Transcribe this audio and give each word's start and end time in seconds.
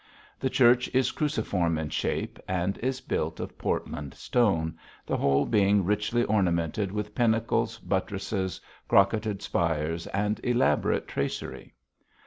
The 0.39 0.49
church 0.49 0.87
is 0.95 1.11
cruciform 1.11 1.77
in 1.77 1.89
shape, 1.89 2.39
and 2.47 2.75
is 2.79 3.01
built 3.01 3.39
of 3.39 3.55
Portland 3.59 4.15
stone, 4.15 4.75
the 5.05 5.15
whole 5.17 5.45
being 5.45 5.85
richly 5.85 6.23
ornamented 6.23 6.91
with 6.91 7.13
pinnacles, 7.13 7.77
buttresses, 7.77 8.59
crocketted 8.89 9.43
spires 9.43 10.07
and 10.07 10.41
elaborate 10.43 11.07
tracery. 11.07 11.75